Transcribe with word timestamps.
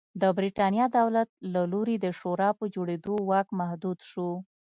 د 0.21 0.23
برېټانیا 0.37 0.85
دولت 0.99 1.29
له 1.53 1.61
لوري 1.71 1.95
د 1.99 2.05
شورا 2.19 2.49
په 2.59 2.65
جوړېدو 2.75 3.13
واک 3.29 3.47
محدود 3.59 3.99
شو. 4.09 4.29